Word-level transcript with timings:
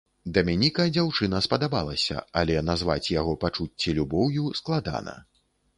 Даменіка 0.35 0.85
дзяўчына 0.95 1.41
спадабалася, 1.47 2.17
але 2.43 2.59
назваць 2.73 3.11
яго 3.21 3.39
пачуцці 3.45 3.89
любоўю 4.01 4.53
складана. 4.63 5.21